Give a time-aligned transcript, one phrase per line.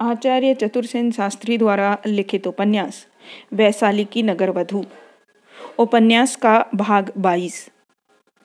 [0.00, 3.06] आचार्य चतुर्सेन शास्त्री द्वारा लिखित उपन्यास
[3.52, 4.84] वैशाली की नगर वधु
[5.78, 7.68] उपन्यास का भाग 22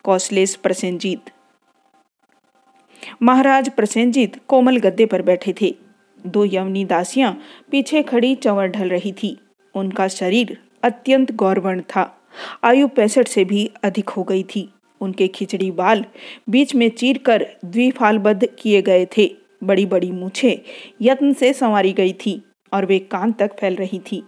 [0.03, 1.29] कौशलेश प्रसेनजीत।
[3.21, 5.75] महाराज प्रसेनजीत कोमल गद्दे पर बैठे थे।
[6.25, 7.37] दो यवनी दासियाँ
[7.71, 9.37] पीछे खड़ी चंवर ढल रही थी।
[9.75, 12.19] उनका शरीर अत्यंत गौरवर्ण था।
[12.63, 14.69] आयु पैंसठ से भी अधिक हो गई थी।
[15.01, 16.05] उनके खिचड़ी बाल
[16.49, 20.61] बीच में चीर कर द्विफालबद्ध किए गए थे। बड़ी बड़ी मूछे
[21.01, 22.43] यत्न से संवारी गई थी
[22.73, 24.23] और वे कान तक फैल रही थी।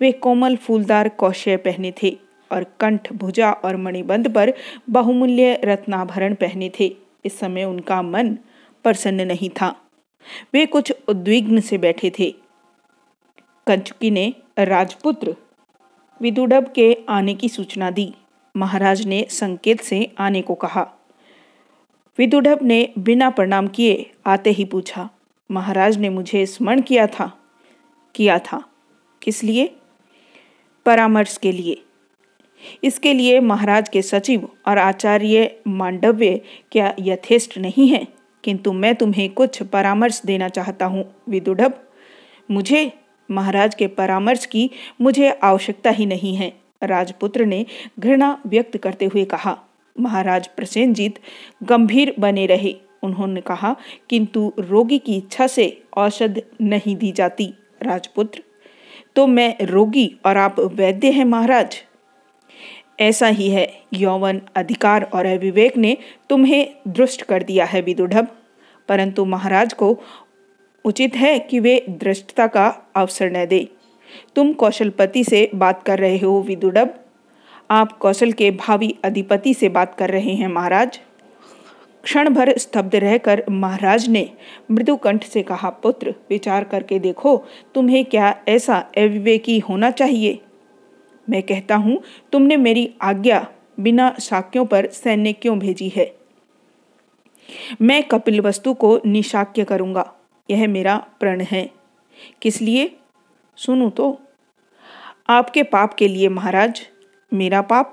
[0.00, 2.16] वे कोमल फूलदार कौशय पहने थे
[2.52, 4.52] और कंठ भुजा और मणिबंध पर
[4.90, 8.38] बहुमूल्य रत्नाभरण पहने थे। इस समय उनका मन
[8.84, 9.76] प्रसन्न नहीं था।
[10.54, 12.34] वे कुछ उद्विग्न से बैठे थे।
[13.66, 15.36] कंचुकी ने राजपुत्र
[16.22, 18.14] विदुडब के आने की सूचना दी।
[18.56, 20.95] महाराज ने संकेत से आने को कहा।
[22.18, 25.08] विदुढ़ ने बिना प्रणाम किए आते ही पूछा,
[25.50, 27.32] महाराज ने मुझे स्मरण किया था?
[28.14, 28.62] किया था?
[29.22, 29.76] किस लिए?
[30.86, 31.82] परामर्श के लिए।
[32.84, 36.40] इसके लिए महाराज के सचिव और आचार्य मांडव्य
[36.72, 38.06] क्या यथेष्ट नहीं है?
[38.44, 41.68] किंतु मैं तुम्हें कुछ परामर्श देना चाहता हूँ विदुढ़
[42.50, 42.92] मुझे,
[43.30, 44.70] महाराज के परामर्श की
[45.00, 47.66] मुझे आवश्यकता ही नहीं है, राजपुत्र ने
[48.00, 49.58] घृणा व्यक्त करते हुए कहा।
[50.00, 51.18] महाराज प्रसेनजीत
[51.62, 53.76] गंभीर बने रहे। उन्होंने कहा,
[54.10, 58.42] किंतु रोगी की इच्छा से औषध नहीं दी जाती, राजपुत्र।
[59.16, 61.76] तो मैं रोगी और आप वैद्य हैं, महाराज।
[63.00, 65.96] ऐसा ही है, यौवन अधिकार और अविवेक ने
[66.30, 68.14] तुम्हें दृष्ट कर दिया है विदुढ़
[68.88, 69.98] परंतु महाराज को
[70.84, 73.68] उचित है कि वे दृष्टता का अवसर न दे।
[74.34, 77.05] तुम कौशलपति से बात कर रहे हो विदुडब
[77.70, 81.00] आप कौशल के भावी अधिपति से बात कर रहे हैं, महाराज।
[82.02, 84.30] क्षण भर स्तब्ध रहकर महाराज ने
[84.70, 87.44] मृदुकंठ से कहा, पुत्र, विचार करके देखो,
[87.74, 90.40] तुम्हें क्या ऐसा अविवेकी होना चाहिए?
[91.30, 93.46] मैं कहता हूँ, तुमने मेरी आज्ञा
[93.80, 96.16] बिना शाक्यों पर सैन्य क्यों भेजी है?
[97.82, 100.12] मैं कपिल वस्तु को निशाक्य करूँगा,
[100.50, 101.70] यह मेरा प्रण है।
[102.42, 102.96] किस लिए?
[103.56, 104.20] सुनो तो।
[105.28, 106.88] आपके पाप के लिए, महाराज।
[107.34, 107.92] मेरा पाप,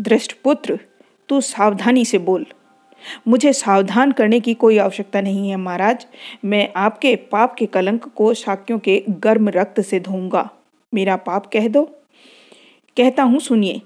[0.00, 0.78] दृष्टपुत्र,
[1.28, 2.46] तू सावधानी से बोल।
[3.28, 6.06] मुझे सावधान करने की कोई आवश्यकता नहीं है, महाराज।
[6.44, 10.50] मैं आपके पाप के कलंक को शाक्यों के गर्म रक्त से धोऊँगा।
[10.94, 11.84] मेरा पाप कह दो।
[12.96, 13.82] कहता हूँ, सुनिए।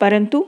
[0.00, 0.46] परंतु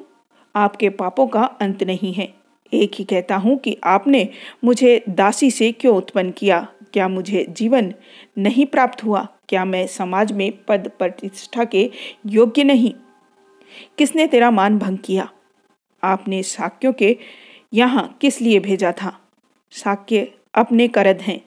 [0.56, 2.34] आपके पापों का अंत नहीं है।
[2.74, 4.28] एक ही कहता हूँ कि आपने
[4.64, 6.68] मुझे दासी से क्यों उत्पन्न किया?
[6.92, 7.94] क्या मुझे जीवन
[8.38, 9.28] नहीं प्राप्त हुआ?
[9.48, 11.90] क्या मैं समाज में पद प्रतिष्ठा के
[12.26, 12.94] योग्य नहीं?
[13.98, 15.28] किसने तेरा मान भंग किया?
[16.04, 17.16] आपने साक्यों के
[17.72, 19.20] यहाँ किस लिए भेजा था?
[19.70, 21.40] साक्य अपने करद हैं।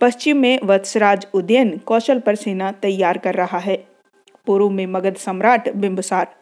[0.00, 3.86] पश्चिम में वत्सराज उदयन कौशल पर सेना तैयार कर रहा है।
[4.46, 6.34] पूर्व में मगध सम्राट बिंबसार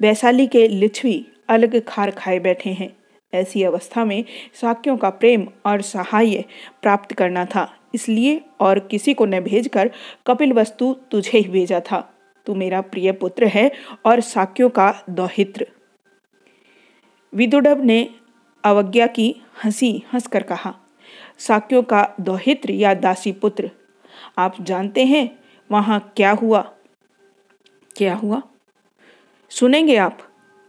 [0.00, 2.96] वैशाली के लिच्छवी अलग खार खाए बैठे हैं।
[3.34, 4.24] ऐसी अवस्था में
[4.54, 6.44] साक्यों का प्रेम और सहाय
[6.82, 9.90] प्राप्त करना था। इसलिए और किसी को न भेजकर
[10.26, 12.00] कपिल वस्तु तुझे ही भेजा था।
[12.46, 13.70] तू मेरा प्रिय पुत्र है
[14.06, 15.66] और साक्यों का दौहित्र।
[17.34, 17.98] विदुडब ने
[18.64, 19.34] अवज्ञा की
[19.64, 20.74] हँसी हंसकर कहा,
[21.38, 23.70] साक्यों का दौहित्र या दासी पुत्र,
[24.38, 25.38] आप जानते हैं
[25.70, 26.60] वहाँ क्या हुआ?
[27.96, 28.42] क्या हुआ?
[29.50, 30.18] सुनेंगे आप।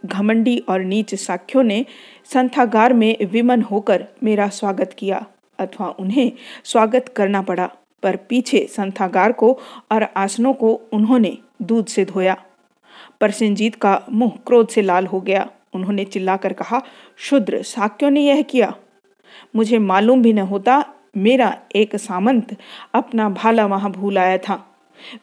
[0.06, 1.84] घमंडी और नीच साक्यों ने
[2.24, 5.26] संथागार में विमन होकर मेरा स्वागत किया।
[5.58, 6.32] अथवा उन्हें
[6.64, 7.70] स्वागत करना पड़ा,
[8.02, 9.58] पर पीछे संथागार को
[9.92, 12.44] और आसनों को उन्होंने दूध से धोया।
[13.20, 16.82] परसेंजीत का मुँह क्रोध से लाल हो गया। उन्होंने चिल्लाकर कहा,
[17.16, 18.74] शुद्र साक्यों ने यह किया?
[19.56, 22.56] मुझे मालूम भी न होता, मेरा एक सामंत
[22.94, 24.76] अपना भाला वहाँ भूल आया था।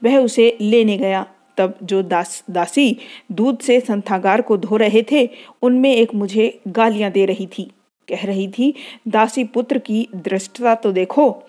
[0.03, 1.25] वह उसे लेने गया।
[1.57, 2.97] तब जो दास, दासी
[3.31, 5.29] दूध से संथागार को धो रहे थे,
[5.62, 7.72] उनमें एक मुझे गालियाँ दे रही थी।
[8.07, 8.73] कह रही थी,
[9.07, 11.43] दासी पुत्र की दृष्टता तो देखो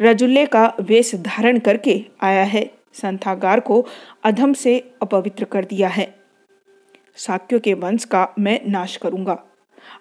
[0.00, 3.84] रजुल्ले का वेश धारण करके आया है, संथागार को
[4.24, 6.14] अधम से अपवित्र कर दिया है।
[7.16, 9.38] साक्यों के वंश का मैं नाश करूँगा।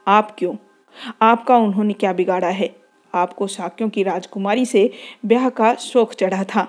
[0.07, 0.55] आप क्यों?
[1.21, 2.69] आपका उन्होंने क्या बिगाड़ा है?
[3.13, 4.89] आपको साक्यों की राजकुमारी से
[5.25, 6.63] ब्याह का शोक चढ़ा था,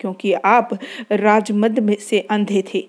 [0.00, 0.78] क्योंकि आप
[1.12, 2.86] राजमद में से अंधे थे।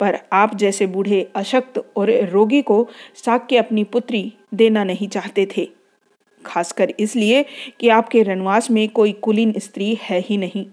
[0.00, 2.86] पर आप जैसे बूढ़े अशक्त और रोगी को
[3.16, 5.68] साक्य अपनी पुत्री देना नहीं चाहते थे,
[6.42, 7.44] खासकर इसलिए
[7.80, 10.66] कि आपके रनवास में कोई कुलीन स्त्री है ही नहीं।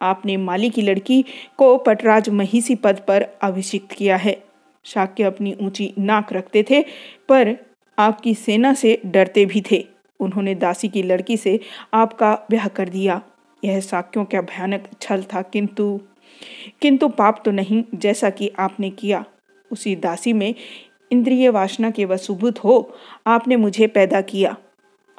[0.00, 1.24] आपने माली की लड़की
[1.56, 4.36] को पटराज महिषी पद पर अभिषिक्त किया है।
[4.84, 6.82] शाक्य अपनी ऊँची नाक रखते थे,
[7.28, 7.56] पर
[7.98, 9.84] आपकी सेना से डरते भी थे।
[10.20, 11.58] उन्होंने दासी की लड़की से
[11.94, 13.20] आपका ब्याह कर दिया।
[13.62, 16.00] यह साक्यों का भयानक छल था, किंतु
[16.80, 19.24] किंतु पाप तो नहीं जैसा कि आपने किया।
[19.72, 20.54] उसी दासी में
[21.12, 22.94] इंद्रिय वासना के वसुभूत हो,
[23.26, 24.56] आपने मुझे पैदा किया।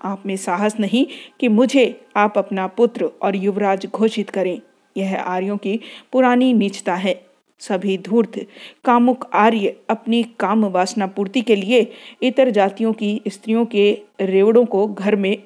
[0.04, 1.08] आप में साहस नहीं
[1.40, 4.62] कि मुझे आप अपना पुत्र और युवराज घोषित करें।
[4.98, 5.80] यह आर्यों की
[6.12, 7.26] पुरानी नीचता है।
[7.60, 8.46] सभी धूर्त,
[8.86, 11.92] कामुक आर्य अपनी काम वासना पूर्ति के लिए
[12.24, 15.44] इतर जातियों की स्त्रियों के रेवड़ों को घर में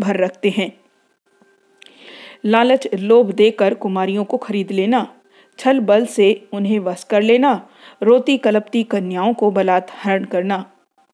[0.00, 0.72] भर रखते हैं।
[2.44, 5.12] लालच, लोभ देकर कुमारियों को खरीद लेना।
[5.58, 7.68] छल बल से उन्हें वश कर लेना।
[8.02, 10.70] रोती कलपती कन्याओं को बलात्हरण करना।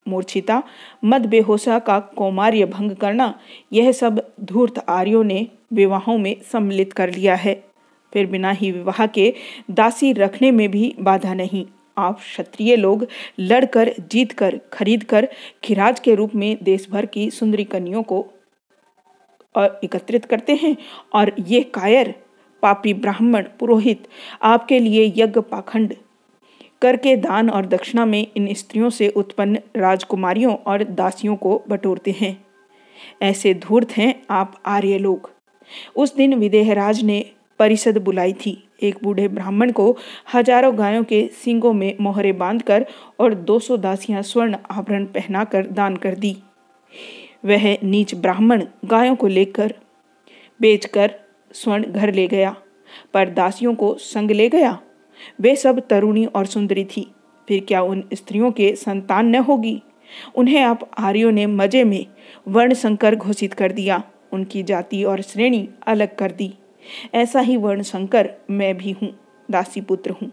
[0.07, 0.63] मूर्छिता,
[1.05, 3.39] मद बेहोशा का कौमार्य भंग करना।
[3.73, 7.63] यह सब धूर्त आर्यों ने विवाहों में सम्मिलित कर लिया है।
[8.13, 9.33] फिर बिना ही विवाह के
[9.71, 11.65] दासी रखने में भी बाधा नहीं।
[11.97, 13.07] आप क्षत्रिय लोग
[13.39, 15.27] लड़कर जीत कर खरीद कर
[15.63, 18.27] खिराज के रूप में देश भर की सुंदरी कन्याओं को
[19.55, 20.75] एकत्रित करते हैं
[21.13, 22.13] और ये कायर
[22.63, 24.07] पापी ब्राह्मण पुरोहित
[24.41, 25.93] आपके लिए यज्ञ पाखंड
[26.81, 32.45] करके दान और दक्षिणा में इन स्त्रियों से उत्पन्न राजकुमारियों और दासियों को बटोरते हैं।
[33.21, 35.29] ऐसे धूर्त हैं आप आर्य लोग।
[35.95, 37.25] उस दिन विदेहराज ने
[37.59, 39.97] परिषद बुलाई थी। एक बूढ़े ब्राह्मण को
[40.33, 42.85] हज़ारों गायों के सिंगों में मोहरे बांधकर
[43.19, 46.35] और 200 दासियाँ स्वर्ण आभरण पहनाकर दान कर दी।
[47.43, 49.73] वह नीच ब्राह्मण गायों को लेकर
[50.59, 51.11] बेचकर
[51.51, 52.55] स्वर्ण घर ले गया,
[53.13, 54.79] पर दासियों को संग ले गया।
[55.41, 57.11] वे सब तरुणी और सुंदरी थी।
[57.47, 59.81] फिर क्या उन स्त्रियों के संतान न होगी?
[60.35, 62.05] उन्हें आप आर्यों ने मज़े में
[62.47, 66.53] वर्ण संकर घोषित कर दिया, उनकी जाति और श्रेणी अलग कर दी।
[67.13, 69.13] ऐसा ही वर्ण संकर मैं भी हूँ,
[69.51, 70.31] दासी पुत्र हूँ।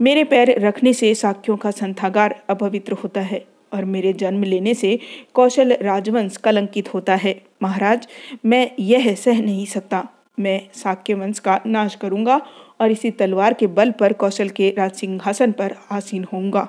[0.00, 4.98] मेरे पैर रखने से साक्यों का संथागार अपवित्र होता है। और मेरे जन्म लेने से
[5.34, 8.08] कौशल राजवंश कलंकित होता है। महाराज,
[8.46, 10.08] मैं यह सह नहीं सकता।
[10.40, 12.40] मैं साक्य वंश का नाश करूँगा
[12.80, 16.68] और इसी तलवार के बल पर कौशल के राज सिंहासन पर आसीन होऊँगा।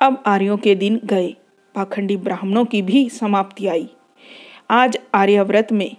[0.00, 1.34] अब आर्यों के दिन गए।
[1.74, 3.88] पाखंडी ब्राह्मणों की भी समाप्ति आई।
[4.70, 5.96] आज आर्यव्रत में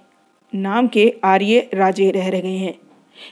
[0.56, 2.76] नाम के आर्य राजे रह रहे हैं।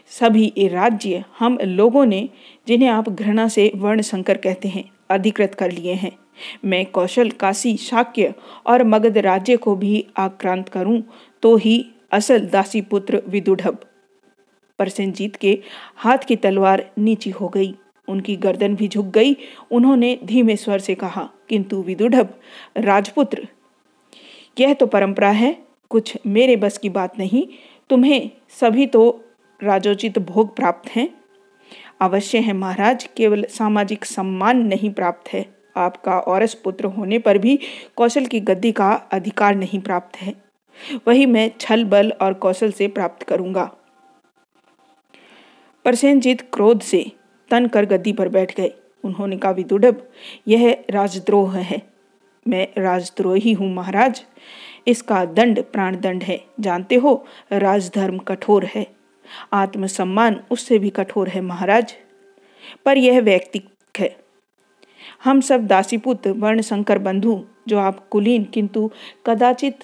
[0.07, 2.29] सभी राज्य, हम लोगों ने,
[2.67, 6.11] जिन्हें आप घृणा से वर्ण संकर कहते हैं अधिकृत कर लिए हैं।
[6.65, 8.33] मैं कौशल, काशी, शाक्य
[8.65, 11.01] और मगध राज्य को भी आक्रांत करूँ
[11.43, 13.67] तो ही असल दासी पुत्र विदुढ़
[14.79, 15.59] परसेंजीत के
[15.95, 17.73] हाथ की तलवार नीची हो गई।
[18.07, 19.35] उनकी गर्दन भी झुक गई।
[19.71, 22.15] उन्होंने धीमे स्वर से कहा, किंतु विदुढ़
[22.77, 23.47] राजपुत्र,
[24.59, 25.55] यह तो परंपरा है।
[25.91, 27.45] कुछ मेरे बस की बात नहीं।
[27.89, 28.29] तुम्हें
[28.59, 29.03] सभी तो
[29.59, 31.07] राजोचित भोग प्राप्त हैं।
[32.03, 35.45] अवश्य है महाराज, केवल सामाजिक सम्मान नहीं प्राप्त है।
[35.77, 37.59] आपका औरस पुत्र होने पर भी
[37.95, 40.33] कौशल की गद्दी का अधिकार नहीं प्राप्त है।
[41.07, 43.63] वही मैं छल बल और कौशल से प्राप्त करूँगा।
[45.85, 47.11] परसेनजीत क्रोध से
[47.49, 48.71] तन कर गद्दी पर बैठ गए।
[49.03, 50.09] उन्होंने कहा, विदुडब,
[50.47, 51.81] यह राजद्रोह है।
[52.47, 54.23] मैं राजद्रोही हूँ महाराज।
[54.87, 59.02] इसका दंड प्राण दंड है। जानते हो, राजधर्म कठोर है।
[59.53, 61.95] आत्मसम्मान उससे भी कठोर है महाराज।
[62.85, 63.65] पर यह व्यक्तिक
[63.99, 64.15] है।
[65.23, 68.91] हम सब दासीपुत्र वर्ण शंकर बंधु, जो आप कुलीन, किंतु
[69.25, 69.79] कदाचित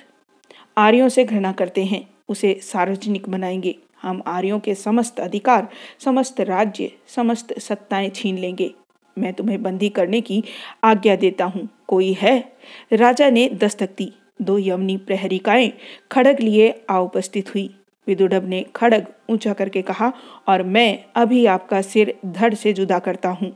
[0.77, 5.67] आर्यों से घृणा करते हैं, उसे सार्वजनिक बनाएँगे। हम आर्यों के समस्त अधिकार,
[6.00, 8.74] समस्त राज्य, समस्त सत्ताएँ छीन लेंगे।
[9.17, 10.43] मैं तुम्हें बंदी करने की
[10.84, 12.51] आज्ञा देता हूँ। कोई है?
[12.93, 15.74] राजा ने दस्तक दी। दो यमनी प्रहरिकाएँ
[16.12, 17.78] खड़ग लिए आ उपस्थित हुई।
[18.10, 20.12] विदुडब ने खड़ग ऊँचा करके कहा,
[20.48, 23.51] और मैं अभी आपका सिर धड़ से जुदा करता हूँ।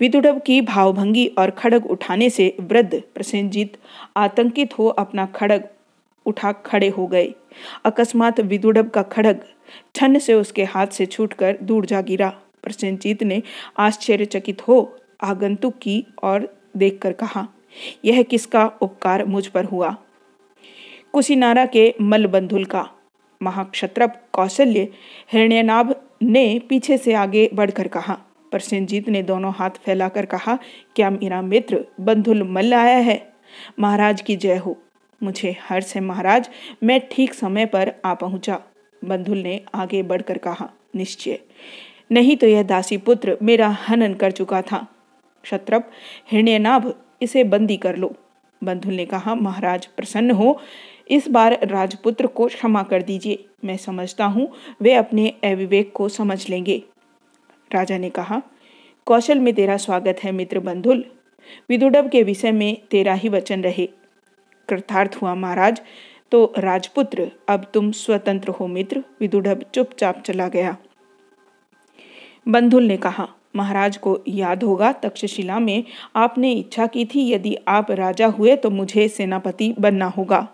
[0.00, 3.76] विदुडब की भावभंगी और खड़ग उठाने से वृद्ध प्रसेनजीत
[4.16, 5.68] आतंकित हो अपना खड़ग
[6.26, 7.32] उठा खड़े हो गए।
[7.84, 9.44] अकस्मात विदुडब का खड़ग
[9.94, 12.28] ठन से उसके हाथ से छूटकर दूर जा गिरा।
[12.62, 13.42] प्रसेनजीत ने
[13.78, 14.76] आश्चर्यचकित हो
[15.22, 17.46] आगंतुक की और देखकर कहा,
[18.04, 19.94] यह किसका उपकार मुझ पर हुआ?
[21.12, 22.88] कुशीनारा के मलबंधुल का
[23.42, 24.88] महाक्षत्रप कौशल्य
[25.32, 28.18] हिरण्यनाभ ने पीछे से आगे बढ़कर कहा
[28.52, 28.60] पर
[29.08, 30.58] ने दोनों हाथ फैलाकर कहा,
[30.96, 33.32] क्या मेरा मित्र बंधुल मल्ल आया है?
[33.80, 34.76] महाराज की जय हो।
[35.22, 36.50] मुझे हर्ष है महाराज,
[36.82, 38.60] मैं ठीक समय पर आ पहुँचा।
[39.04, 41.38] बंधुल ने आगे बढ़कर कहा, निश्चय।
[42.12, 44.86] नहीं तो यह दासी पुत्र मेरा हनन कर चुका था।
[45.42, 45.90] क्षत्रप,
[46.30, 48.16] हिरण्यनाभ, इसे बंदी कर लो।
[48.64, 50.60] बंधुल ने कहा, महाराज, प्रसन्न हो।
[51.10, 54.48] इस बार राजपुत्र को क्षमा कर दीजिए। मैं समझता हूँ,
[54.82, 56.82] वे अपने अविवेक को समझ लेंगे।
[57.70, 58.40] राजा ने कहा,
[59.06, 61.04] कौशल में तेरा स्वागत है मित्र बंधुल।
[61.68, 63.86] विदुडब के विषय में तेरा ही वचन रहे।
[64.68, 65.80] कृतार्थ हुआ महाराज
[66.32, 70.76] तो राजपुत्र, अब तुम स्वतंत्र हो मित्र। विदुडब चुपचाप चला गया।
[72.48, 75.84] बंधुल ने कहा, महाराज को याद होगा, तक्षशिला में
[76.16, 80.46] आपने इच्छा की थी, यदि आप राजा हुए तो मुझे सेनापति बनना होगा।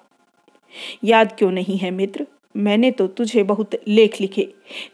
[1.04, 2.26] याद क्यों नहीं है मित्र?
[2.56, 4.48] मैंने तो तुझे बहुत लेख लिखे।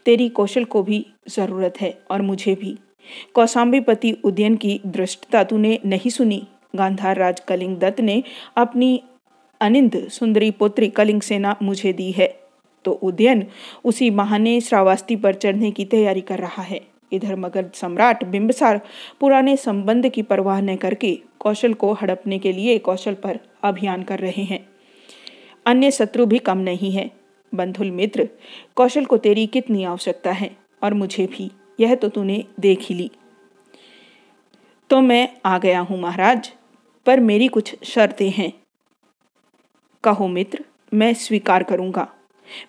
[0.05, 2.77] तेरी कौशल को भी ज़रूरत है और मुझे भी।
[3.33, 6.47] कौशाम्बीपति उदयन की दृष्टता तूने नहीं सुनी?
[6.75, 8.23] गांधार राज कलिंग दत्त ने
[8.57, 9.03] अपनी
[9.61, 12.39] अनिंद सुंदरी पुत्री कलिंग सेना मुझे दी है।
[12.85, 13.45] तो उदयन
[13.85, 16.81] उसी महाने श्रावास्ती पर चढ़ने की तैयारी कर रहा है।
[17.11, 18.81] इधर मगध सम्राट बिंबसार
[19.19, 24.19] पुराने संबंध की परवाह न करके कौशल को हड़पने के लिए कौशल पर अभियान कर
[24.19, 24.69] रहे हैं।
[25.67, 27.11] अन्य शत्रु भी कम नहीं है।
[27.55, 28.29] बंधुल मित्र,
[28.75, 33.11] कौशल को तेरी कितनी आवश्यकता है, और मुझे भी। यह तो तूने देख ही ली।
[34.89, 36.51] तो मैं आ गया हूँ महाराज,
[37.05, 38.53] पर मेरी कुछ शर्तें हैं।
[40.03, 42.07] कहो मित्र, मैं स्वीकार करूँगा।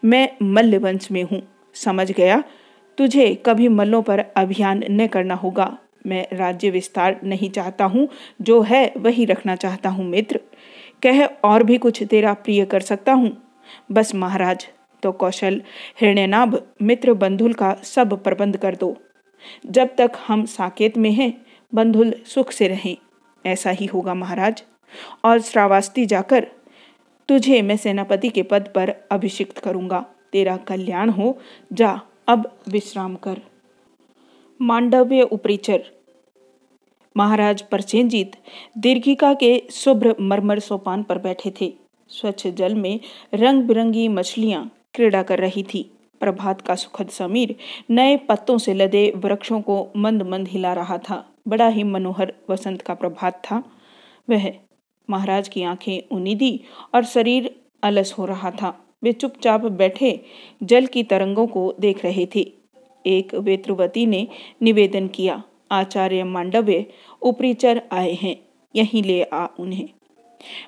[0.05, 1.43] मैं मल्ल वंश में हूँ।
[1.75, 2.45] समझ गया?
[2.99, 8.09] तुझे कभी मल्लों पर अभियान न करना होगा। मैं राज्य विस्तार नहीं चाहता हूँ।
[8.43, 10.41] जो है वही रखना चाहता हूँ मित्र।
[11.03, 13.43] कह और भी कुछ तेरा प्रिय कर सकता हूँ।
[13.93, 14.69] बस महाराज
[15.03, 15.63] तो कौशल
[16.01, 18.97] हृणयनाभ मित्र बंधुल का सब प्रबंध कर दो।
[19.67, 22.97] जब तक हम साकेत में हैं, बंधुल सुख से रहें।
[23.47, 24.63] ऐसा ही होगा महाराज।
[25.25, 26.47] और श्रावास्ती जाकर
[27.29, 31.39] तुझे मैं सेनापति के पद पर अभिषिक्त करूँगा। तेरा कल्याण हो।
[31.73, 33.41] जा, अब विश्राम कर।
[34.61, 35.85] मांडव्य उपरिचर
[37.19, 38.33] महाराज परसेंजीत
[38.79, 41.73] दीर्घिका के शुभ्र मरमर सोपान पर बैठे थे।
[42.11, 43.01] स्वच्छ जल में
[43.35, 45.83] रंग बिरंगी मछलियाँ क्रीड़ा कर रही थी।
[46.21, 47.55] प्रभात का सुखद समीर
[47.91, 52.83] नए पत्तों से लदे वृक्षों को मंद मंद हिला रहा था। बड़ा ही मनोहर वसंत
[52.83, 53.63] का प्रभात था।
[54.31, 54.53] वह
[55.11, 56.61] महाराज की आँखें उनिदी
[56.95, 60.21] और शरीर अलस हो रहा था। वे चुपचाप बैठे
[60.63, 62.53] जल की तरंगों को देख रहे थे।
[63.07, 64.27] एक वेत्रवती ने
[64.63, 66.85] निवेदन किया आचार्य मांडव्य
[67.23, 68.37] उपरीचर आए हैं,
[68.75, 69.89] यहीं ले आ उन्हें।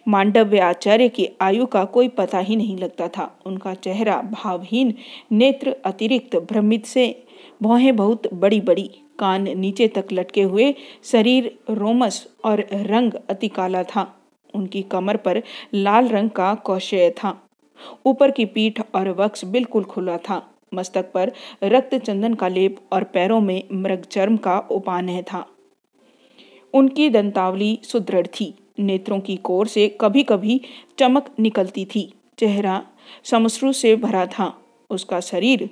[0.09, 4.95] मांडव्य आचार्य की आयु का कोई पता ही नहीं लगता था। उनका चेहरा भावहीन,
[5.33, 7.25] नेत्र अतिरिक्त भ्रमित से
[7.63, 13.83] भौहें बहुत बड़ी बड़ी कान नीचे तक लटके हुए, शरीर रोमस और रंग अति काला
[13.83, 14.17] था।
[14.55, 15.43] उनकी कमर पर
[15.75, 17.43] लाल रंग का कौशय था।
[18.07, 23.05] ऊपर की पीठ और वक्ष बिल्कुल खुला था। मस्तक पर रक्त चंदन का लेप और
[23.05, 25.47] पैरों में मृग चर्म का उपानय था।
[26.75, 30.61] उनकी दंतावली सुदृढ़ थी। नेत्रों की कोर से कभी कभी
[30.99, 32.87] चमक निकलती थी। चेहरा
[33.25, 34.61] समश्रु से भरा था।
[34.91, 35.71] उसका शरीर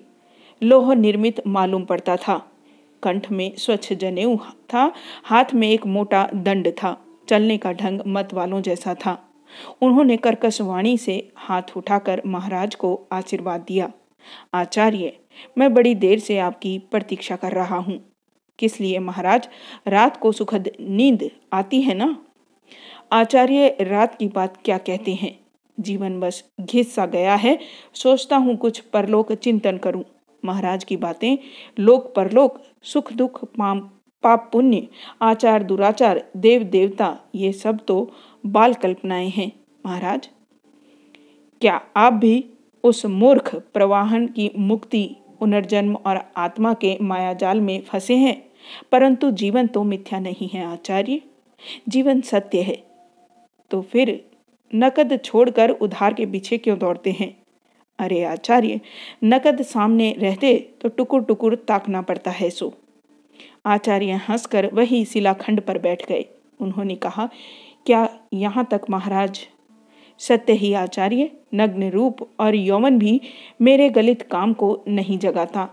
[0.62, 2.50] लोह निर्मित मालूम पड़ता था।
[3.02, 4.92] कंठ में स्वच्छ जनेऊ था।
[5.24, 9.24] हाथ में एक मोटा दंड था। चलने का ढंग मत वालों जैसा था।
[9.82, 13.92] उन्होंने कर्कश वाणी से हाथ उठाकर महाराज को आशीर्वाद दिया।
[14.54, 15.12] आचार्य,
[15.58, 18.12] मैं बड़ी देर से आपकी प्रतीक्षा कर रहा हूँ।
[18.58, 19.48] किस लिए महाराज?
[19.86, 22.22] रात को सुखद नींद आती है ना?
[23.12, 25.38] आचार्य, रात की बात क्या कहते हैं?
[25.80, 27.58] जीवन बस घिस सा गया है,
[27.94, 30.04] सोचता हूँ कुछ परलोक चिंतन करूँ।
[30.44, 31.36] महाराज की बातें,
[31.78, 33.80] लोक परलोक, सुख दुख, पाम,
[34.22, 34.88] पाप पुण्य,
[35.22, 38.12] आचार दुराचार, देव देवता, ये सब तो
[38.46, 39.52] बाल कल्पनाएँ हैं।
[39.86, 40.28] महाराज?
[41.60, 42.44] क्या आप भी
[42.84, 48.48] उस मूर्ख प्रवाहन की मुक्ति, पुनर्जन्म और आत्मा के मायाजाल में फंसे हैं।
[48.92, 51.20] परंतु जीवन तो मिथ्या नहीं है, आचार्य।
[51.88, 52.82] जीवन सत्य है।
[53.70, 54.24] तो फिर
[54.74, 57.36] नकद छोड़कर उधार के पीछे क्यों दौड़ते हैं?
[57.98, 58.80] अरे आचार्य,
[59.24, 62.74] नकद सामने रहते तो टुकुर टुकुर ताकना पड़ता है सो।
[63.66, 66.24] आचार्य हंसकर वही शिलाखंड पर बैठ गए।
[66.60, 67.28] उन्होंने कहा,
[67.86, 69.48] क्या यहाँ तक महाराज
[70.18, 73.20] सत्य ही आचार्य, नग्न रूप और यौवन भी
[73.62, 75.68] मेरे गलित काम को नहीं जगाता।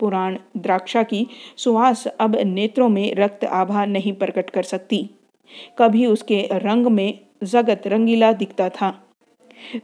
[0.00, 1.26] पुराण द्राक्षा की
[1.56, 5.10] सुहास अब नेत्रों में रक्त आभा नहीं प्रकट कर सकती।
[5.78, 9.06] कभी उसके रंग में जगत रंगीला दिखता था।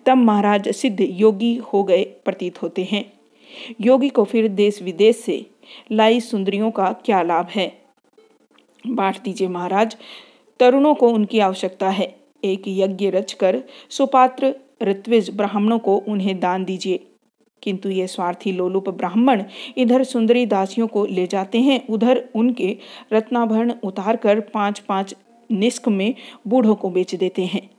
[0.07, 3.12] तब महाराज सिद्ध योगी हो गए प्रतीत होते हैं।
[3.80, 5.47] योगी को फिर देश विदेश से
[5.92, 7.83] लाई सुंदरियों का क्या लाभ है?
[8.87, 9.97] बांट दीजिए महाराज,
[10.59, 17.06] तरुणों को उनकी आवश्यकता है। एक यज्ञ रचकर सुपात्र ऋत्विज ब्राह्मणों को उन्हें दान दीजिए।
[17.62, 19.42] किंतु ये स्वार्थी लोलुप ब्राह्मण
[19.76, 22.76] इधर सुंदरी दासियों को ले जाते हैं, उधर उनके
[23.12, 25.16] रत्नाभरण उतार कर पाँच पाँच
[25.52, 26.14] निष्क में
[26.47, 27.70] बूढ़ों को बेच देते हैं।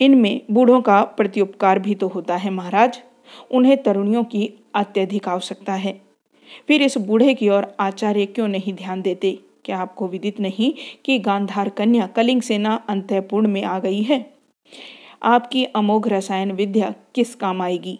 [0.00, 3.02] इनमें बूढ़ों का प्रत्युपकार भी तो होता है महाराज।
[3.50, 6.00] उन्हें तरुणियों की अत्यधिक आवश्यकता है।
[6.68, 9.38] फिर इस बूढ़े की ओर आचार्य क्यों नहीं ध्यान देते?
[9.66, 10.72] क्या आपको विदित नहीं
[11.04, 14.34] कि गांधार कन्या कलिंग सेना अंत्यपूर्ण में आ गई है?
[15.22, 17.98] आपकी अमोघ रसायन विद्या किस काम आएगी?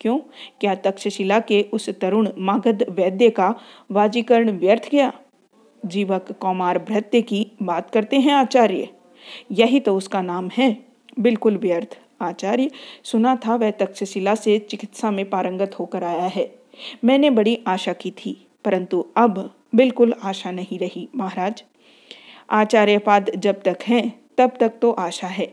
[0.00, 0.18] क्यों?
[0.60, 3.54] क्या तक्षशिला के उस तरुण मागध वैद्य का
[3.90, 5.12] वाजीकरण व्यर्थ गया?
[5.86, 8.88] जीवक कौमार भृत्य की बात करते हैं आचार्य।
[9.52, 10.84] यही तो उसका नाम है।
[11.18, 12.70] बिल्कुल व्यर्थ। आचार्य,
[13.04, 16.58] सुना था वह तक्षशिला से चिकित्सा में पारंगत होकर आया है।
[17.04, 21.62] मैंने बड़ी आशा की थी, परंतु अब बिल्कुल आशा नहीं रही, महाराज।
[22.50, 25.52] आचार्य पाद जब तक हैं, तब तक तो आशा है।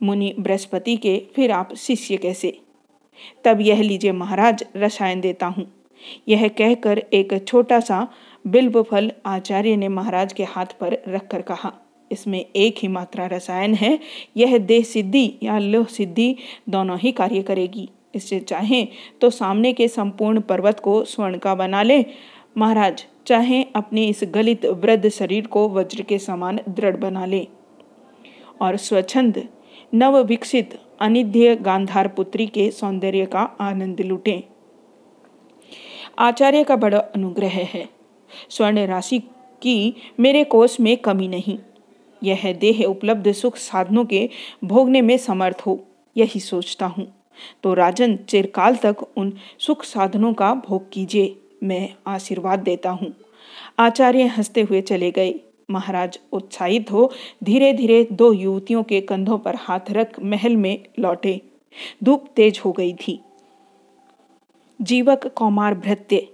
[0.00, 2.58] मुनि बृहस्पति के फिर आप शिष्य कैसे?
[3.44, 5.66] तब यह लीजिए महाराज, रसायन देता हूँ।
[6.28, 8.06] यह कहकर एक छोटा सा
[8.44, 11.72] बिल्ब फल आचार्य ने महाराज के हाथ पर रखकर कहा,
[12.10, 13.98] इसमें एक ही मात्रा रसायन है,
[14.36, 16.34] यह देह सिद्धि या लोह सिद्धि
[16.68, 18.86] दोनों ही कार्य करेगी। इससे चाहें
[19.20, 22.04] तो सामने के संपूर्ण पर्वत को स्वर्ण का बना ले।
[22.56, 27.46] महाराज चाहे, अपने इस गलित वृद्ध शरीर को वज्र के समान दृढ़ बना ले।
[28.60, 29.48] और स्वच्छंद
[29.94, 34.40] नव विकसित अनिध्य गांधार पुत्री के सौंदर्य का आनंद लुटें।
[36.18, 37.88] आचार्य का बड़ा अनुग्रह है।
[38.50, 39.18] स्वर्ण राशि
[39.62, 41.58] की मेरे कोष में कमी नहीं।
[42.24, 44.28] यह देह उपलब्ध सुख साधनों के
[44.64, 45.84] भोगने में समर्थ हो,
[46.16, 47.24] यही सोचता हूँ।
[47.62, 53.14] तो राजन, चिरकाल तक उन सुख साधनों का भोग कीजिए। मैं आशीर्वाद देता हूँ।
[53.78, 55.34] आचार्य हँसते हुए चले गए।
[55.70, 57.10] महाराज उत्साहित हो
[57.44, 61.40] धीरे धीरे दो युवतियों के कंधों पर हाथ रख महल में लौटे।
[62.04, 63.20] धूप तेज हो गई थी।
[64.80, 66.28] जीवक कौमार भृत्य,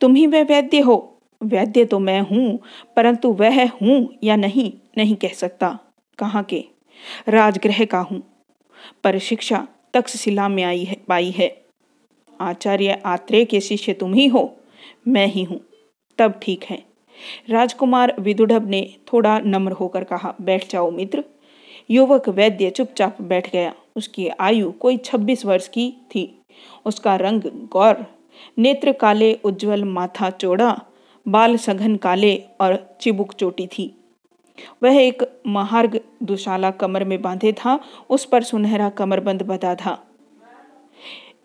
[0.00, 0.96] तुम ही वह वैद्य हो।
[1.42, 2.58] वैद्य तो मैं हूँ,
[2.96, 5.78] परंतु वह हूँ या नहीं नहीं कह सकता।
[6.18, 6.64] कहाँ के?
[7.28, 8.22] राजगृह का हूँ।
[9.04, 11.67] पर शिक्षा तक्षशिला में आई है, पाई है।
[12.40, 14.56] आचार्य आत्रेय के शिष्य तुम ही हो।
[15.08, 15.60] मैं ही हूँ।
[16.18, 16.82] तब ठीक है।
[17.50, 21.24] राजकुमार विदुढ़ब ने थोड़ा नम्र होकर कहा, बैठ जाओ मित्र।
[21.90, 26.42] युवक वैद्य चुपचाप बैठ गया। उसकी आयु कोई छब्बीस वर्ष की थी।
[26.86, 28.06] उसका रंग गौर,
[28.58, 30.82] नेत्र काले, उज्जवल माथा चौड़ा,
[31.28, 33.94] बाल सघन काले और चिबुक चोटी थी।
[34.82, 40.07] वह एक महार्ग दुशाला कमर में बांधे था, उस पर सुनहरा कमरबंद बधा था।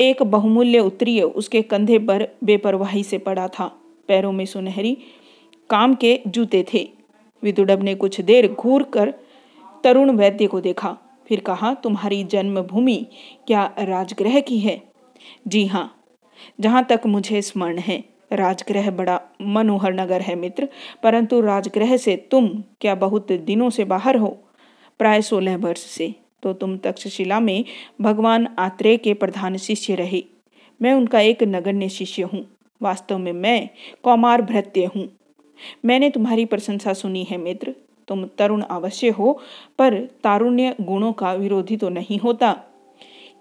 [0.10, 4.98] एक बहुमूल्य उत्तरीय उसके कंधे पर बेपरवाही से पड़ा था। पैरों में सुनहरी,
[5.70, 6.89] काम के जूते थे।
[7.44, 9.13] विदुडब ने कुछ देर घूर कर
[9.84, 13.06] तरुण वैद्य को देखा। फिर कहा, तुम्हारी जन्मभूमि
[13.48, 14.82] क्या राजगृह की है?
[15.48, 16.04] जी हाँ।
[16.60, 20.68] जहाँ तक मुझे स्मरण है, राजगृह बड़ा मनोहर नगर है मित्र।
[21.04, 24.38] परंतु राजगृह से तुम क्या बहुत दिनों से बाहर हो?
[25.00, 27.65] प्राय सोलह वर्ष से। तो तुम तक्षशिला में
[28.01, 30.23] भगवान आत्रेय के प्रधान शिष्य रहे।
[30.82, 32.45] मैं उनका एक नगण्य शिष्य हूँ।
[32.82, 33.69] वास्तव में मैं
[34.03, 35.08] कौमार भृत्य हूँ।
[35.86, 37.75] मैंने तुम्हारी प्रशंसा सुनी है, मित्र।
[38.08, 39.39] तुम तरुण अवश्य हो,
[39.79, 42.51] पर तारुण्य गुणों का विरोधी तो नहीं होता।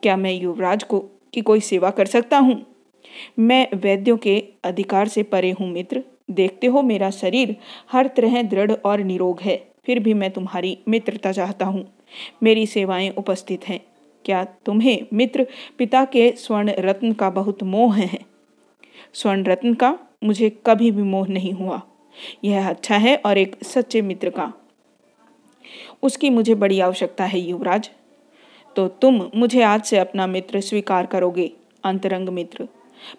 [0.02, 0.98] क्या मैं युवराज को,
[1.34, 2.66] की कोई सेवा कर सकता हूँ?
[3.38, 7.56] मैं वैद्यों के अधिकार से परे हूँ, मित्र। देखते हो, मेरा शरीर
[7.92, 11.84] हर तरह दृढ़ और निरोग है। फिर भी मैं तुम्हारी मित्रता चाहता हूँ।
[12.42, 13.80] मेरी सेवाएँ उपस्थित हैं।
[14.24, 15.46] क्या तुम्हें मित्र
[15.78, 18.18] पिता के स्वर्ण रत्न का बहुत मोह है?
[19.12, 21.82] स्वर्ण रत्न का मुझे कभी भी मोह नहीं हुआ।
[22.44, 24.52] यह अच्छा है और एक सच्चे मित्र का।
[26.02, 27.90] उसकी मुझे बड़ी आवश्यकता है, युवराज।
[28.76, 31.52] तो तुम मुझे आज से अपना मित्र स्वीकार करोगे,
[31.84, 32.68] अंतरंग मित्र।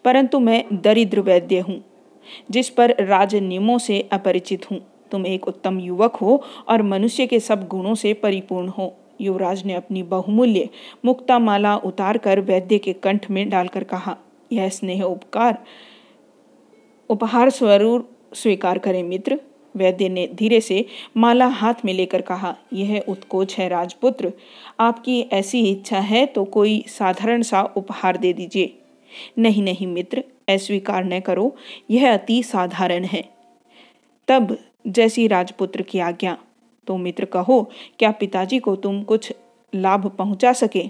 [0.06, 1.84] परंतु मैं दरिद्र वैद्य हूँ,
[2.52, 7.40] जिस पर राज नियमों से अपरिचित हूँ। तुम एक उत्तम युवक हो और मनुष्य के
[7.40, 10.70] सब गुणों से परिपूर्ण हो। युवराज ने अपनी बहुमूल्य
[11.06, 14.18] मुक्ता माला उतार कर वैद्य के कंठ में डालकर कहा,
[14.52, 15.64] यह स्नेह उपकार,
[17.10, 19.40] उपहार स्वरूप स्वीकार करें मित्र।
[19.76, 20.86] वैद्य ने धीरे से
[21.18, 24.32] माला हाथ में लेकर कहा, यह उत्कोच है राजपुत्र।
[24.80, 28.74] आपकी ऐसी इच्छा है तो कोई साधारण सा उपहार दे दीजिए।
[29.38, 31.56] नहीं नहीं मित्र अस्वीकार न करो।
[31.92, 33.24] यह अति साधारण है।
[34.28, 36.38] तब जैसी राजपुत्र की आज्ञा।
[36.88, 37.62] तो मित्र कहो,
[38.00, 39.34] क्या पिताजी को तुम कुछ
[39.74, 40.90] लाभ पहुँचा सके?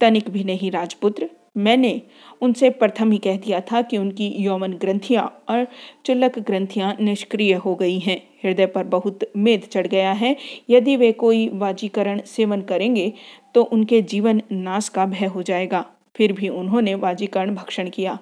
[0.00, 2.00] तनिक भी नहीं राजपुत्र। मैंने
[2.40, 5.66] उनसे प्रथम ही कह दिया था कि उनकी यौमन ग्रंथियाँ और
[6.06, 10.36] चुल्लक ग्रंथियाँ निष्क्रिय हो गई हैं। हृदय पर बहुत मेद चढ़ गया है।
[10.70, 13.12] यदि वे कोई वाजीकरण सेवन करेंगे
[13.54, 15.84] तो उनके जीवन नाश का भय हो जाएगा।
[16.16, 18.18] फिर भी उन्होंने वाजीकरण भक्षण किया।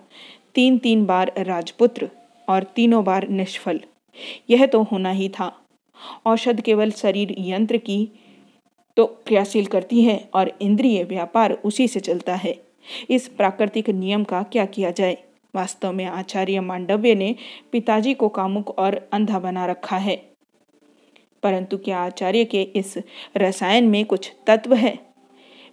[0.54, 2.08] तीन तीन बार राजपुत्र
[2.48, 3.80] और तीनों बार निष्फल।
[4.50, 5.60] यह तो होना ही था।
[6.26, 8.08] औषध केवल शरीर यंत्र की
[8.96, 12.58] तो क्रियाशील करती है और इंद्रिय व्यापार उसी से चलता है।
[13.10, 15.18] इस प्राकृतिक नियम का क्या किया जाए?
[15.54, 17.36] वास्तव में आचार्य मांडव्य ने
[17.72, 20.16] पिताजी को कामुक और अंधा बना रखा है।
[21.42, 22.98] परंतु क्या आचार्य के इस
[23.36, 24.98] रसायन में कुछ तत्व है?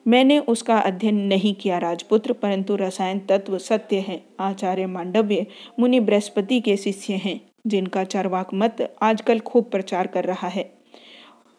[0.08, 5.45] मैंने उसका अध्ययन नहीं किया राजपुत्र, परंतु रसायन तत्व सत्य है। आचार्य मांडव्य
[5.80, 10.73] मुनि बृहस्पति के शिष्य हैं। जिनका चरवाक मत आजकल खूब प्रचार कर रहा है।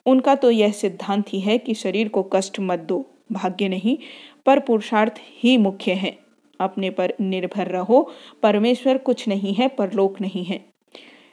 [0.06, 3.98] उनका तो यह सिद्धांत ही है कि शरीर को कष्ट मत दो, भाग्य नहीं,
[4.46, 6.18] पर पुरुषार्थ ही मुख्य है।
[6.60, 8.10] अपने पर निर्भर रहो,
[8.42, 10.64] परमेश्वर कुछ नहीं है, परलोक नहीं है।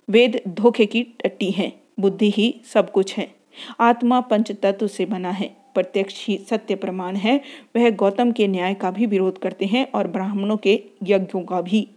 [0.10, 3.36] वेद धोखे की टट्टी है, बुद्धि ही सब कुछ है।
[3.80, 7.42] आत्मा पंच तत्व से बना है, प्रत्यक्ष ही सत्य प्रमाण है,
[7.76, 11.88] वह गौतम के न्याय का भी विरोध करते हैं और ब्राह्मणों के यज्ञों का भी।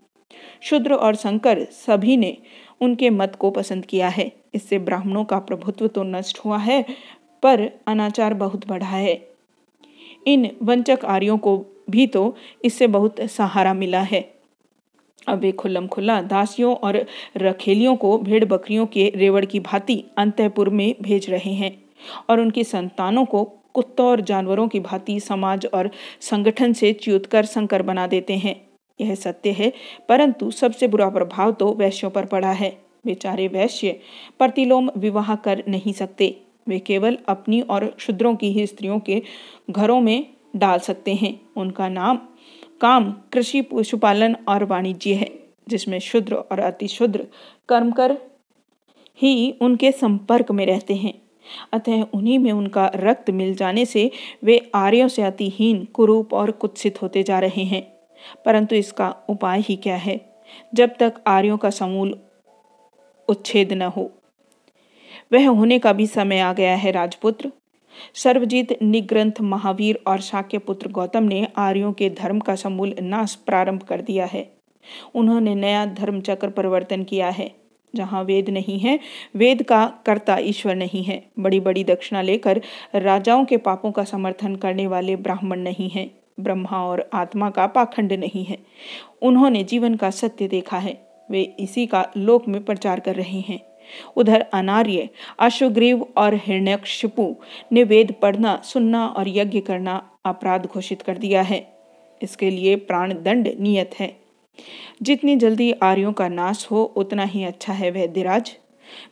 [0.60, 2.36] शुद्र और शंकर सभी ने
[2.80, 6.84] उनके मत को पसंद किया है। इससे ब्राह्मणों का प्रभुत्व तो नष्ट हुआ है,
[7.42, 9.20] पर अनाचार बहुत बढ़ा है।
[10.26, 11.56] इन वंचक आर्यों को
[11.90, 14.20] भी तो इससे बहुत सहारा मिला है।
[15.28, 17.04] अब वे खुल्लम खुल्ला दासियों और
[17.36, 21.76] रखेलियों को भेड़ बकरियों के रेवड़ की भांति अंतपुर में भेज रहे हैं
[22.30, 27.44] और उनकी संतानों को कुत्तों और जानवरों की भांति समाज और संगठन से च्युत कर
[27.44, 28.67] संकर बना देते हैं।
[29.00, 29.72] यह सत्य है,
[30.08, 34.00] परंतु सबसे बुरा प्रभाव तो वैश्यों पर पड़ा है। बेचारे वैश्य
[34.38, 39.22] प्रतिलोम विवाह कर नहीं सकते। वे केवल अपनी और शुद्रों की ही स्त्रियों के
[39.70, 42.18] घरों में डाल सकते हैं। उनका नाम
[42.80, 45.30] काम, कृषि, पशुपालन और वाणिज्य है,
[45.68, 47.26] जिसमें शुद्र और अतिशुद्र
[47.68, 48.16] कर्म कर
[49.18, 51.14] ही उनके संपर्क में रहते हैं।
[51.72, 54.11] अतः उन्हीं में उनका रक्त मिल जाने से
[54.44, 57.97] वे आर्यों से अतिहीन, कुरूप और कुत्सित होते जा रहे हैं।
[58.44, 60.20] परंतु इसका उपाय ही क्या है?
[60.74, 62.20] जब तक आर्यों का समूल
[63.28, 64.12] उच्छेद न हो।
[65.33, 67.52] वह होने का भी समय आ गया है, राजपुत्र।
[68.14, 73.83] सर्वजीत, निग्रंथ, महावीर और शाक्य पुत्र गौतम ने आर्यों के धर्म का समूल नाश प्रारंभ
[73.83, 74.52] कर दिया है।
[75.14, 77.54] उन्होंने नया धर्म चक्र परिवर्तन किया है।
[77.94, 79.00] जहाँ वेद नहीं है,
[79.37, 82.62] वेद का कर्ता ईश्वर नहीं है। बड़ी बड़ी दक्षिणा लेकर
[82.94, 88.12] राजाओं के पापों का समर्थन करने वाले ब्राह्मण नहीं हैं। ब्रह्मा और आत्मा का पाखंड
[88.12, 88.59] नहीं है।
[89.22, 93.61] उन्होंने जीवन का सत्य देखा है। वे इसी का लोक में प्रचार कर रहे हैं।
[94.16, 97.37] उधर अनार्य, अश्वग्रीव और हिरण्यक्षिपु
[97.72, 101.79] ने वेद पढ़ना, सुनना और यज्ञ करना अपराध घोषित कर दिया है।
[102.22, 104.16] इसके लिए प्राण दंड नियत है।
[105.03, 108.57] जितनी जल्दी आर्यों का नाश हो, उतना ही अच्छा है वह वैद्यराज।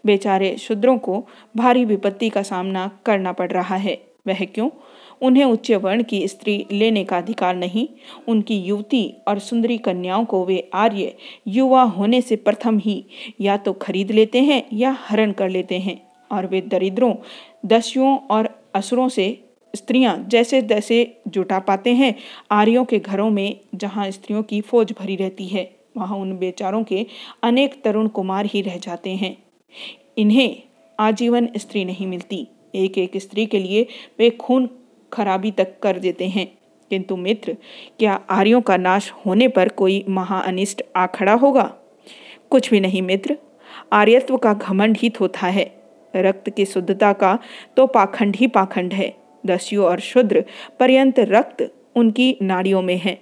[0.06, 4.70] बेचारे शूद्रों को भारी विपत्ति का सामना करना पड़ रहा है। वह क्यों?
[5.22, 7.86] उन्हें उच्च वर्ण की स्त्री लेने का अधिकार नहीं।
[8.28, 11.14] उनकी युवती और सुंदरी कन्याओं को वे आर्य
[11.48, 13.04] युवा होने से प्रथम ही
[13.40, 16.00] या तो खरीद लेते हैं या हरण कर लेते हैं
[16.30, 17.14] और वे दरिद्रों,
[17.66, 19.26] दस्युओं और असुरों से
[19.74, 22.14] स्त्रियाँ जैसे तैसे जुटा पाते हैं।
[22.50, 27.06] आर्यों के घरों में जहाँ स्त्रियों की फौज भरी रहती है, वहाँ उन बेचारों के
[27.42, 29.36] अनेक तरुण कुमार ही रह जाते हैं।
[30.18, 30.56] इन्हें
[30.98, 33.86] आजीवन स्त्री नहीं मिलती। एक एक स्त्री के लिए
[34.18, 34.68] वे खून
[35.16, 36.46] खराबी तक कर देते हैं।
[36.90, 37.56] किंतु मित्र,
[37.98, 41.74] क्या आर्यों का नाश होने पर कोई महाअनिष्ट आ खड़ा होगा?
[42.50, 43.36] कुछ भी नहीं मित्र।
[43.92, 45.64] आर्यत्व का घमंड ही थोथा है।
[46.16, 47.38] रक्त की शुद्धता का
[47.76, 49.14] तो पाखंड ही पाखंड है।
[49.46, 50.44] दस्यु और शुद्र
[50.80, 53.18] पर्यंत रक्त उनकी नाड़ियों में है।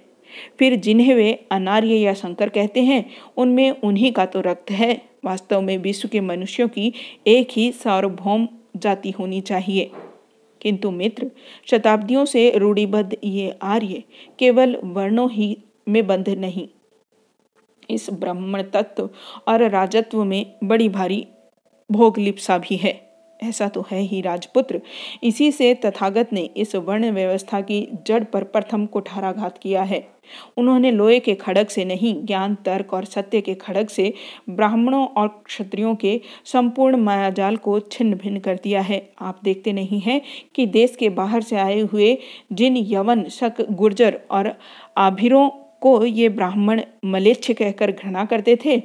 [0.59, 5.61] फिर जिन्हें वे अनार्य या शंकर कहते हैं, उनमें उन्हीं का तो रक्त है। वास्तव
[5.61, 6.93] में विश्व के मनुष्यों की
[7.27, 9.91] एक ही सार्वभौम जाति होनी चाहिए।
[10.65, 11.31] किंतु मित्र,
[11.65, 14.03] शताब्दियों से रूढ़िबद्ध ये आर्य
[14.39, 16.67] केवल वर्णों ही में बंध नहीं।
[17.89, 19.09] इस ब्राह्मण तत्व
[19.47, 21.27] और राजत्व में बड़ी भारी
[21.91, 23.04] भोग लिप्सा भी है।
[23.43, 24.81] ऐसा तो है ही राजपुत्र।
[25.23, 30.07] इसी से तथागत ने इस वर्ण व्यवस्था की जड़ पर प्रथम कुठाराघात किया है।
[30.57, 34.13] उन्होंने लोहे के खड़ग से नहीं, ज्ञान, तर्क और सत्य के खड़ग से
[34.49, 39.99] ब्राह्मणों और क्षत्रियों के संपूर्ण मायाजाल को छिन्न भिन्न कर दिया है। आप देखते नहीं
[39.99, 40.21] हैं
[40.55, 42.17] कि देश के बाहर से आए हुए
[42.51, 44.53] जिन यवन, शक, गुर्जर और
[44.97, 45.49] आभिरों
[45.81, 48.81] को ये ब्राह्मण मलेच्छ कहकर घृणा करते थे?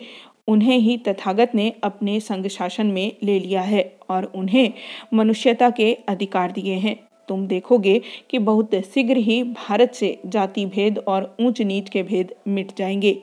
[0.49, 4.73] उन्हें ही तथागत ने अपने संग शासन में ले लिया है और उन्हें
[5.15, 6.97] मनुष्यता के अधिकार दिए हैं।
[7.29, 8.01] तुम देखोगे
[8.31, 13.23] कि बहुत शीघ्र ही भारत से जाति भेद और ऊंच नीच के भेद मिट जाएँगे।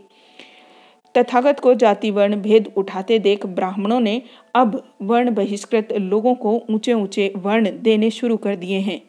[1.17, 4.21] तथागत को जाति वर्ण भेद उठाते देख ब्राह्मणों ने
[4.56, 9.01] अब वर्ण बहिष्कृत लोगों को ऊँचे ऊँचे वर्ण देने शुरू कर दिए हैं।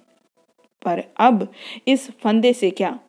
[0.85, 1.49] पर अब
[1.89, 3.01] इस फंदे से क्या?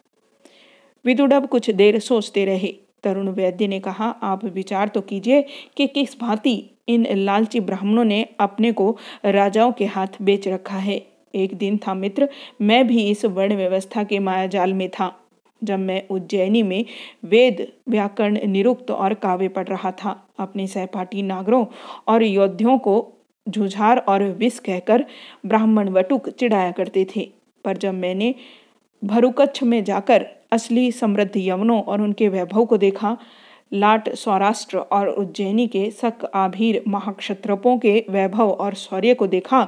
[1.05, 5.41] विदुडब कुछ देर सोचते रहे। तरुण वैद्य ने कहा, आप विचार तो कीजिए
[5.77, 11.01] कि किस भांति इन लालची ब्राह्मणों ने अपने को राजाओं के हाथ बेच रखा है।
[11.35, 12.29] एक दिन था मित्र,
[12.61, 15.15] मैं भी इस वर्ण व्यवस्था के मायाजाल में था,
[15.63, 16.85] जब मैं उज्जैनी में
[17.25, 21.65] वेद, व्याकरण, निरुक्त और काव्य पढ़ रहा था। अपने सहपाठी नागरों
[22.07, 23.13] और योद्धियों को
[23.49, 25.05] झुझार और विष कहकर
[25.45, 27.29] ब्राह्मण वटुक चिढ़ाया करते थे।
[27.65, 28.35] पर जब मैंने
[29.03, 33.17] भरुकच्छ में जाकर असली समृद्ध यवनों और उनके वैभव को देखा,
[33.71, 39.67] लाट सौराष्ट्र और उज्जैनी के सक आभीर महाक्षत्रपों के वैभव और शौर्य को देखा,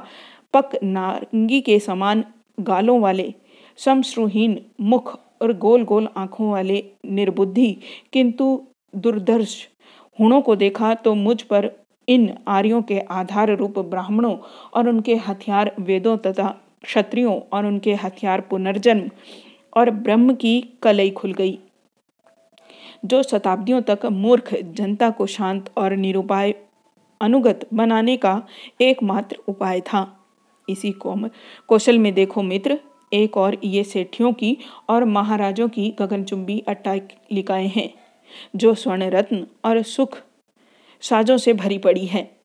[0.54, 2.24] पक नारंगी के समान
[2.60, 3.32] गालों वाले,
[3.78, 7.76] समश्रुहीन मुख और गोल गोल आँखों वाले निर्बुद्धि,
[8.12, 8.60] किंतु
[8.94, 9.56] दुर्दर्श
[10.18, 11.70] हुणों को देखा तो मुझ पर
[12.08, 14.36] इन आर्यों के आधार रूप ब्राह्मणों
[14.74, 16.48] और उनके हथियार वेदों तथा
[16.84, 19.10] क्षत्रियों और उनके हथियार पुनर्जन्म
[19.76, 21.58] और ब्रह्म की कलई खुल गई।
[23.04, 26.54] जो शताब्दियों तक मूर्ख, जनता को शांत और निरुपाय,
[27.20, 28.46] अनुगत बनाने का
[28.80, 30.26] एकमात्र उपाय था।
[30.68, 30.94] इसी
[31.68, 32.80] कौशल में देखो मित्र,
[33.12, 34.58] एक और ये सेठियों की
[34.88, 37.94] और महाराजों की गगनचुंबी अट्टालिकाएँ हैं,
[38.56, 40.18] जो स्वर्ण रत्न और सुख
[41.00, 42.36] साजों से भरी पड़ी है।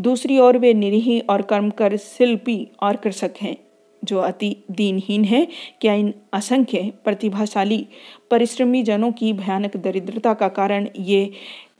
[0.00, 3.63] दूसरी ओर वे निरीही और कर्मकर, शिल्पी और कृषक हैं।
[4.04, 5.46] जो अति दीनहीन है,
[5.80, 7.86] क्या इन असंख्य प्रतिभाशाली
[8.30, 11.30] परिश्रमी जनों की भयानक दरिद्रता का कारण ये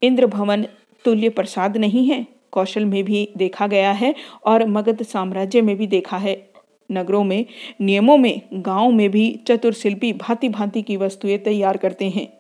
[0.03, 0.67] इंद्र भवन
[1.05, 2.27] तुल्य प्रसाद नहीं है?
[2.53, 4.15] कौशल में भी देखा गया है
[4.47, 6.51] और मगध साम्राज्य में भी देखा है।
[6.93, 7.47] नगरों में,
[7.81, 12.33] नियमों में, गाँव में भी चतुर शिल्पी भांति भांति की वस्तुएँ तैयार करते हैं।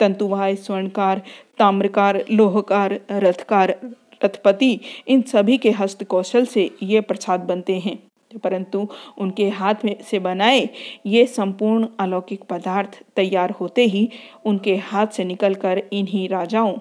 [0.00, 1.22] तंतुवाय, स्वर्णकार,
[1.58, 3.76] ताम्रकार, लोहकार, रथकार,
[4.24, 8.02] रथपति, इन सभी के हस्त कौशल से ये प्रसाद बनते हैं।
[8.38, 10.68] परंतु उनके हाथ में से बनाए
[11.06, 14.10] ये संपूर्ण अलौकिक पदार्थ तैयार होते ही
[14.44, 16.78] उनके हाथ से निकलकर इन्हीं राजाओं,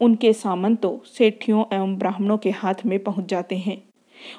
[0.00, 3.82] उनके सामंतों, सेठियों एवं ब्राह्मणों के हाथ में पहुँच जाते हैं।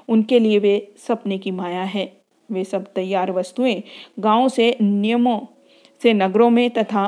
[0.10, 2.18] उनके लिए वे सपने की माया है।
[2.52, 3.84] वे सब तैयार वस्तुएँ
[4.20, 5.40] गाँव से, नियमों
[6.04, 7.08] से, नगरों में तथा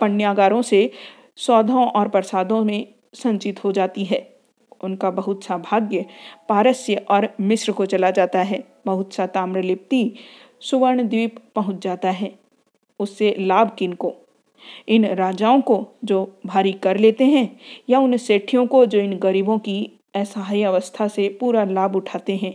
[0.00, 0.90] पण्यागारों से,
[1.36, 4.35] सौधों और प्रसादों में संचित हो जाती है।
[4.84, 6.04] उनका बहुत सा भाग्य
[6.48, 10.12] पारस्य और मिश्र को चला जाता है। बहुत सा ताम्रलिप्ति
[10.60, 12.32] सुवर्ण द्वीप पहुँच जाता है
[13.00, 14.12] उससे लाभ किन को?
[14.88, 17.48] इन राजाओं को जो भारी कर लेते हैं
[17.90, 22.54] या उन सेठियों को जो इन गरीबों की असहाय अवस्था से पूरा लाभ उठाते हैं?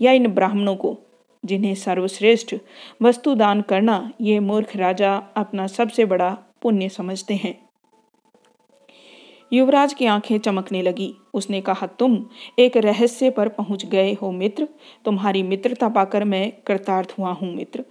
[0.00, 0.98] या इन ब्राह्मणों को
[1.44, 2.54] जिन्हें सर्वश्रेष्ठ
[3.02, 6.30] वस्तु दान करना ये मूर्ख राजा अपना सबसे बड़ा
[6.62, 7.71] पुण्य समझते हैं?
[9.52, 12.26] युवराज की आँखें चमकने लगी। उसने कहा, तुम
[12.58, 14.68] एक रहस्य पर पहुँच गए हो मित्र।
[15.04, 17.84] तुम्हारी मित्रता पाकर मैं कृतार्थ हुआ हूँ मित्र।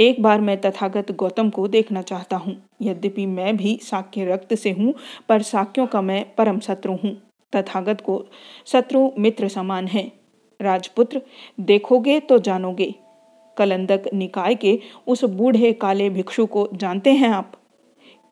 [0.00, 4.70] एक बार मैं तथागत गौतम को देखना चाहता हूँ। यद्यपि मैं भी साक्य रक्त से
[4.70, 4.94] हूँ,
[5.28, 7.16] पर साक्यों का मैं परम शत्रु हूँ।
[7.56, 8.26] तथागत को
[8.66, 10.12] शत्रु मित्र समान है।
[10.60, 11.22] राजपुत्र,
[11.60, 12.94] देखोगे तो जानोगे।
[13.56, 17.52] कलंदक निकाय के उस बूढ़े काले भिक्षु को जानते हैं आप?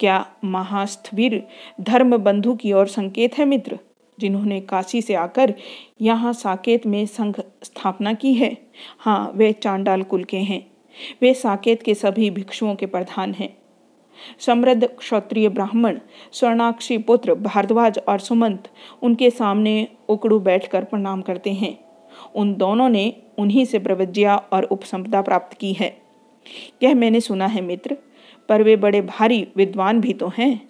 [0.00, 1.46] क्या महास्थवीर
[1.80, 3.78] धर्म बंधु की ओर संकेत है मित्र,
[4.18, 5.54] जिन्होंने काशी से आकर
[6.00, 8.56] यहाँ साकेत में संघ स्थापना की है?
[8.98, 10.66] हाँ वे चांडाल कुल के हैं।
[11.22, 13.56] वे साकेत के सभी भिक्षुओं के प्रधान हैं।
[14.38, 15.98] समृद्ध क्षत्रिय ब्राह्मण,
[16.32, 18.68] स्वर्णाक्षी पुत्र भारद्वाज और सुमंत
[19.02, 21.78] उनके सामने उकड़ू बैठकर प्रणाम करते हैं।
[22.34, 25.96] उन दोनों ने उन्हीं से प्रवज्ञा और उपसंपदा प्राप्त की है।
[26.82, 27.96] यह मैंने सुना है मित्र
[28.48, 30.68] पर वे बड़े भारी विद्वान भी तो हैं।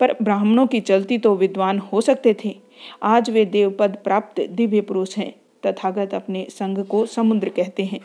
[0.00, 2.56] पर ब्राह्मणों की चलती तो विद्वान हो सकते थे।
[3.02, 5.32] आज वे देवपद प्राप्त दिव्य पुरुष हैं,
[5.66, 8.00] तथागत अपने संघ को समुद्र कहते हैं,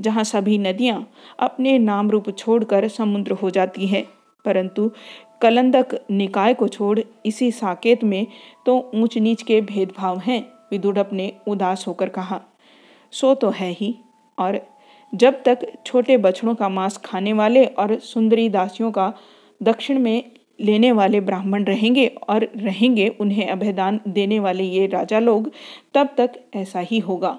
[0.00, 4.06] जहाँ सभी नदियाँ अपने नाम रूप छोड़कर समुद्र हो जाती है।
[4.44, 4.90] परंतु
[5.42, 8.26] कलंदक निकाय को छोड़ इसी साकेत में
[8.66, 12.40] तो ऊंच नीच के भेदभाव हैं विदुड़प ने उदास होकर कहा,
[13.12, 13.94] सो तो है ही,
[14.38, 14.60] और
[15.12, 19.12] जब तक छोटे बछड़ों का मांस खाने वाले और सुंदरी दासियों का
[19.60, 25.50] दक्षिण में लेने वाले ब्राह्मण रहेंगे और रहेंगे उन्हें अभयदान देने वाले ये राजा लोग,
[25.94, 27.38] तब तक ऐसा ही होगा।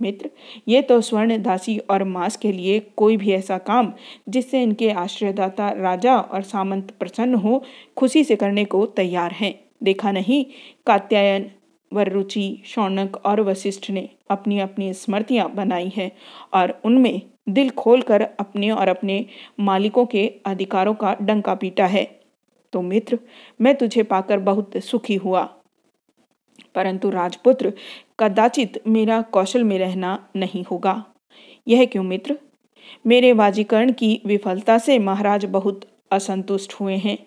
[0.00, 0.30] मित्र,
[0.68, 3.92] ये तो स्वर्ण दासी और मांस के लिए कोई भी ऐसा काम
[4.28, 7.62] जिससे इनके आश्रयदाता राजा और सामंत प्रसन्न हो,
[7.96, 10.44] खुशी से करने को तैयार हैं। देखा नहीं,
[10.86, 11.50] कात्यायन
[11.92, 16.12] वरुचि, शौनक और वशिष्ठ ने अपनी अपनी स्मृतियाँ बनाई हैं
[16.54, 19.26] और उनमें दिल खोलकर अपने और अपने
[19.60, 22.20] मालिकों के अधिकारों का डंका पीटा है।
[22.72, 23.18] तो मित्र,
[23.60, 25.56] मैं तुझे पाकर बहुत सुखी हुआ।
[26.74, 27.72] परंतु राजपुत्र,
[28.20, 31.04] कदाचित मेरा कौशल में रहना नहीं होगा।
[31.68, 32.38] यह क्यों मित्र?
[33.06, 37.18] मेरे वाजीकरण की विफलता से महाराज बहुत असंतुष्ट हुए हैं।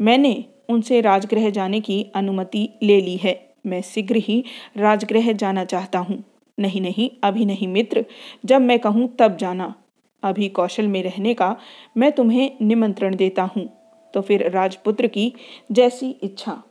[0.00, 4.44] मैंने उनसे राजगृह जाने की अनुमति ले ली है। मैं शीघ्र ही
[4.76, 6.24] राजगृह जाना चाहता हूँ।
[6.58, 8.04] नहीं नहीं, अभी नहीं मित्र।
[8.44, 9.74] जब मैं कहूँ तब जाना।
[10.22, 11.56] अभी कौशल में रहने का
[11.96, 13.68] मैं तुम्हें निमंत्रण देता हूँ।
[14.14, 15.32] तो फिर राजपुत्र की
[15.72, 16.62] जैसी इच्छा।